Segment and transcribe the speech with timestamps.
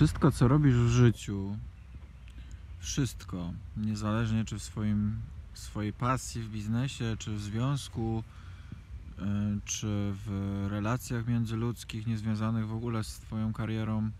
[0.00, 1.56] Wszystko, co robisz w życiu,
[2.78, 5.20] wszystko, niezależnie czy w swoim,
[5.54, 8.22] swojej pasji, w biznesie, czy w związku,
[9.18, 9.22] y,
[9.64, 9.86] czy
[10.26, 14.10] w relacjach międzyludzkich, niezwiązanych w ogóle z Twoją karierą,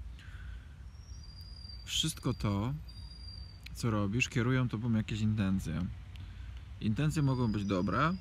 [1.85, 2.75] wszystko to,
[3.75, 5.87] co robisz, kierują Tobą jakieś intencje.
[6.81, 8.15] Intencje mogą być dobre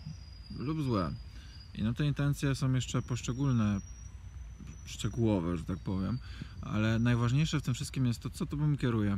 [0.60, 1.14] lub złe.
[1.76, 3.82] I na te intencje są jeszcze poszczególne,
[4.90, 6.18] szczegółowe, że tak powiem,
[6.62, 9.18] ale najważniejsze w tym wszystkim jest to, co Tobą kieruje.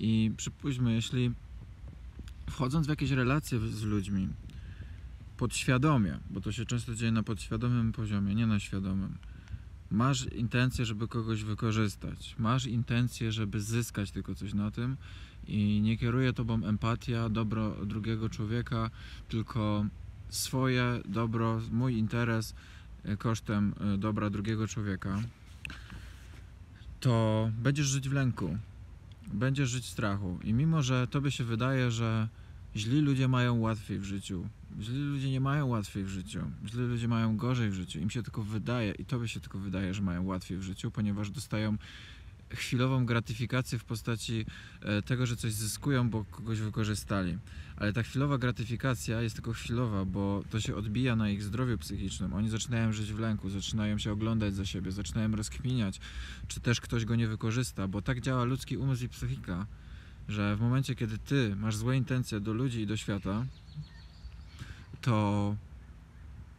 [0.00, 1.30] I przypuśćmy, jeśli
[2.50, 4.28] wchodząc w jakieś relacje z ludźmi,
[5.36, 9.18] podświadomie, bo to się często dzieje na podświadomym poziomie, nie na świadomym,
[9.90, 14.96] masz intencję, żeby kogoś wykorzystać, masz intencję, żeby zyskać tylko coś na tym.
[15.46, 18.90] I nie kieruje tobą empatia, dobro drugiego człowieka,
[19.28, 19.86] tylko
[20.28, 22.54] swoje dobro, mój interes
[23.18, 25.22] kosztem e, dobra drugiego człowieka,
[27.00, 28.58] to będziesz żyć w lęku,
[29.32, 30.38] będziesz żyć w strachu.
[30.44, 32.28] I mimo, że tobie się wydaje, że
[32.76, 34.48] źli ludzie mają łatwiej w życiu,
[34.80, 38.22] źli ludzie nie mają łatwiej w życiu, źli ludzie mają gorzej w życiu, im się
[38.22, 41.76] tylko wydaje i tobie się tylko wydaje, że mają łatwiej w życiu, ponieważ dostają
[42.54, 44.46] chwilową gratyfikację w postaci
[44.80, 47.38] e, tego, że coś zyskują, bo kogoś wykorzystali.
[47.76, 52.32] Ale ta chwilowa gratyfikacja jest tylko chwilowa, bo to się odbija na ich zdrowiu psychicznym.
[52.32, 56.00] Oni zaczynają żyć w lęku, zaczynają się oglądać za siebie, zaczynają rozkminiać,
[56.48, 59.66] czy też ktoś go nie wykorzysta, bo tak działa ludzki umysł i psychika,
[60.28, 63.46] że w momencie, kiedy ty masz złe intencje do ludzi i do świata,
[65.00, 65.56] to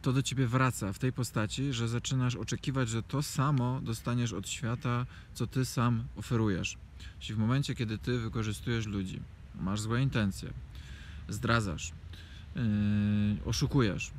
[0.04, 4.48] to do ciebie wraca w tej postaci, że zaczynasz oczekiwać, że to samo dostaniesz od
[4.48, 6.76] świata, co ty sam oferujesz.
[7.20, 9.20] Czyli w momencie, kiedy ty wykorzystujesz ludzi,
[9.60, 10.52] masz złe intencje,
[11.28, 11.92] zdradzasz,
[12.56, 12.62] yy,
[13.44, 14.10] oszukujesz,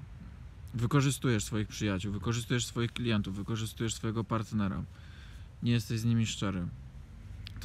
[0.74, 4.84] wykorzystujesz swoich przyjaciół, wykorzystujesz swoich klientów, wykorzystujesz swojego partnera,
[5.64, 6.68] nie jesteś z nimi szczery,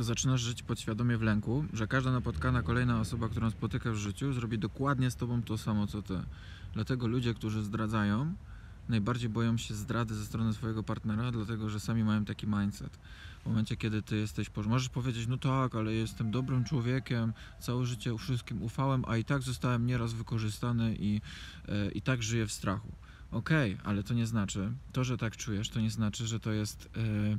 [0.01, 4.33] to zaczynasz żyć podświadomie w lęku, że każda napotkana kolejna osoba, którą spotykasz w życiu,
[4.33, 6.21] zrobi dokładnie z tobą to samo, co ty.
[6.75, 8.35] Dlatego ludzie, którzy zdradzają,
[8.89, 12.99] najbardziej boją się zdrady ze strony swojego partnera, dlatego że sami mają taki mindset.
[13.43, 18.19] W momencie, kiedy ty jesteś, możesz powiedzieć, no tak, ale jestem dobrym człowiekiem, całe życie
[18.19, 21.21] wszystkim ufałem, a i tak zostałem nieraz wykorzystany i,
[21.69, 22.93] e, i tak żyję w strachu.
[23.31, 26.53] Okej, okay, ale to nie znaczy, to, że tak czujesz, to nie znaczy, że to
[26.53, 27.39] jest e,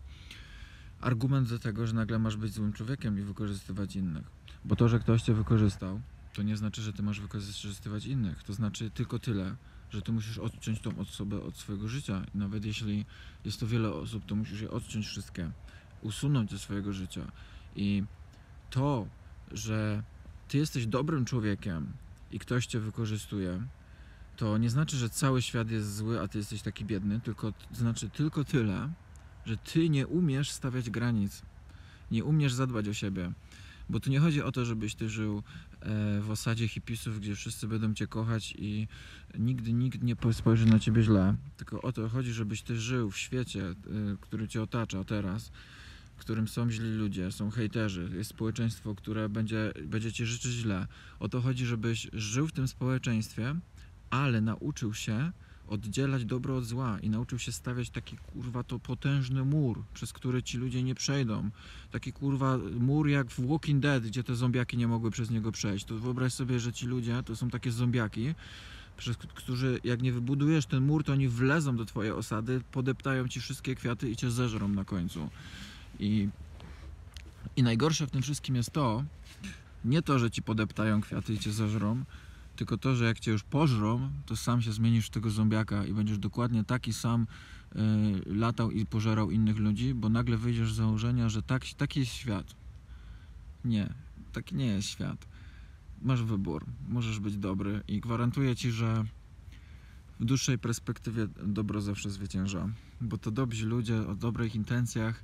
[1.02, 4.24] argument do tego, że nagle masz być złym człowiekiem i wykorzystywać innych.
[4.66, 6.02] Bo to, że ktoś cię wykorzystał,
[6.34, 8.44] to nie znaczy, że ty masz wykorzystywać innych.
[8.44, 9.56] To znaczy tylko tyle,
[9.90, 12.22] że ty musisz odciąć tą osobę od swojego życia.
[12.36, 13.06] I nawet jeśli
[13.46, 15.52] jest to wiele osób, to musisz je odciąć wszystkie,
[16.02, 17.32] usunąć ze swojego życia.
[17.76, 18.04] I
[18.70, 19.08] to,
[19.52, 20.04] że
[20.48, 21.94] ty jesteś dobrym człowiekiem
[22.32, 23.68] i ktoś cię wykorzystuje,
[24.38, 28.10] to nie znaczy, że cały świat jest zły, a ty jesteś taki biedny, tylko znaczy
[28.10, 28.90] tylko tyle,
[29.46, 31.42] że ty nie umiesz stawiać granic,
[32.12, 33.32] nie umiesz zadbać o siebie.
[33.90, 35.44] Bo tu nie chodzi o to, żebyś ty żył
[35.82, 38.88] e, w osadzie hipisów, gdzie wszyscy będą cię kochać i
[39.40, 41.36] nigdy nikt nie spojrzy na ciebie źle.
[41.58, 43.76] Tylko o to chodzi, żebyś ty żył w świecie, e,
[44.22, 45.52] który cię otacza teraz,
[46.18, 50.88] w którym są źli ludzie, są hejterzy, jest społeczeństwo, które będzie, będzie ci życzyć źle.
[51.20, 53.56] O to chodzi, żebyś żył w tym społeczeństwie,
[54.10, 55.32] ale nauczył się
[55.72, 60.44] oddzielać dobro od zła i nauczył się stawiać taki kurwa to potężny mur, przez który
[60.44, 61.50] ci ludzie nie przejdą.
[61.92, 65.86] Taki kurwa mur jak w Walking Dead, gdzie te zombiaki nie mogły przez niego przejść.
[65.86, 68.34] To wyobraź sobie, że ci ludzie to są takie zombiaki,
[68.98, 73.40] przez którzy jak nie wybudujesz ten mur, to oni wlezą do twojej osady, podeptają ci
[73.40, 75.30] wszystkie kwiaty i cię zeżrą na końcu.
[76.00, 76.30] I,
[77.56, 79.04] i najgorsze w tym wszystkim jest to,
[79.86, 82.04] nie to, że ci podeptają kwiaty i cię zeżrą,
[82.62, 85.94] tylko to, że jak cię już pożrą, to sam się zmienisz w tego zombiaka i
[85.94, 87.28] będziesz dokładnie taki sam
[87.76, 87.78] y,
[88.26, 92.56] latał i pożerał innych ludzi, bo nagle wyjdziesz z założenia, że tak, taki jest świat.
[93.66, 93.94] Nie,
[94.32, 95.28] taki nie jest świat.
[96.02, 99.06] Masz wybór, możesz być dobry i gwarantuję ci, że
[100.20, 102.70] w dłuższej perspektywie dobro zawsze zwycięża,
[103.02, 105.24] bo to dobrzy ludzie o dobrych intencjach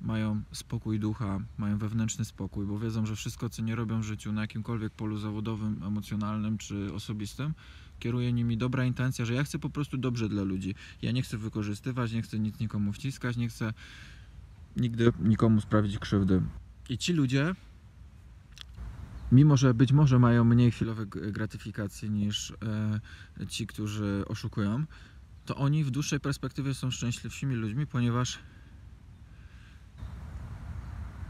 [0.00, 4.32] mają spokój ducha, mają wewnętrzny spokój, bo wiedzą, że wszystko, co nie robią w życiu
[4.32, 7.54] na jakimkolwiek polu zawodowym, emocjonalnym czy osobistym,
[7.98, 10.74] kieruje nimi dobra intencja, że ja chcę po prostu dobrze dla ludzi.
[11.02, 13.72] Ja nie chcę wykorzystywać, nie chcę nic nikomu wciskać, nie chcę
[14.76, 16.42] nigdy nikomu sprawić krzywdy.
[16.88, 17.54] I ci ludzie,
[19.32, 24.84] mimo że być może mają mniej chwilowej gratyfikacji niż e, ci, którzy oszukują,
[25.44, 28.38] to oni w dłuższej perspektywie są szczęśliwszymi ludźmi, ponieważ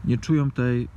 [0.05, 0.87] nie czują tej,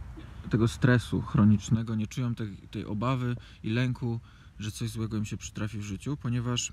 [0.50, 4.20] tego stresu chronicznego, nie czują tej, tej obawy i lęku,
[4.58, 6.72] że coś złego im się przytrafi w życiu, ponieważ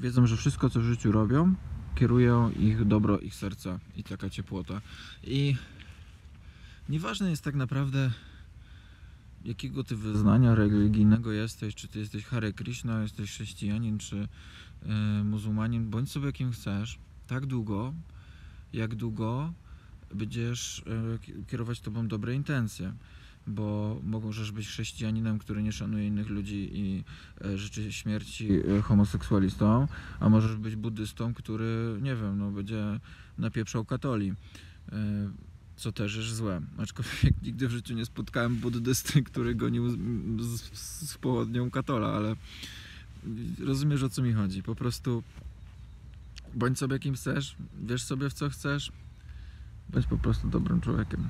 [0.00, 1.54] wiedzą, że wszystko, co w życiu robią,
[1.94, 4.80] kierują ich dobro, ich serca i taka ciepłota.
[5.22, 5.56] I
[6.88, 8.10] Nieważne jest tak naprawdę,
[9.44, 14.28] jakiego ty wyznania religijnego jesteś, czy ty jesteś Hare Krishna, jesteś chrześcijanin, czy
[14.82, 17.94] e, muzułmanin, bądź sobie kim chcesz, tak długo,
[18.72, 19.52] jak długo
[20.14, 22.92] będziesz e, ki- kierować tobą dobre intencje.
[23.48, 27.04] Bo możesz być chrześcijaninem, który nie szanuje innych ludzi i
[27.44, 28.48] e, życzy śmierci
[28.78, 29.86] e, homoseksualistom,
[30.20, 33.00] a możesz być buddystą, który, nie wiem, no, będzie
[33.38, 34.34] napieprzał katoli.
[35.76, 36.60] Co też jest złe.
[36.78, 39.96] Aczkolwiek nigdy w życiu nie spotkałem buddysty, który gonił z,
[40.40, 42.36] z, z pochodnią katola, ale
[43.58, 44.62] rozumiesz o co mi chodzi.
[44.62, 45.22] Po prostu
[46.54, 47.56] bądź sobie kim chcesz,
[47.86, 48.92] wiesz sobie w co chcesz,
[49.88, 51.28] bądź po prostu dobrym człowiekiem.